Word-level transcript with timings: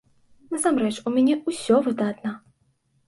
Насамрэч, 0.53 0.93
у 1.11 1.15
мяне 1.15 1.37
ўсё 1.51 1.75
выдатна! 1.89 2.31